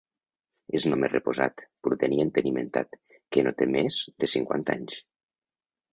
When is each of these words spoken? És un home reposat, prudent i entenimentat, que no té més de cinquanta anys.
És 0.79 0.87
un 0.89 0.95
home 0.95 1.09
reposat, 1.11 1.61
prudent 1.87 2.17
i 2.17 2.19
entenimentat, 2.25 2.99
que 3.37 3.47
no 3.49 3.53
té 3.61 3.69
més 3.77 4.01
de 4.25 4.31
cinquanta 4.37 4.77
anys. 4.79 4.99